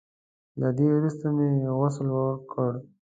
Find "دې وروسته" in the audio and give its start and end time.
0.77-1.25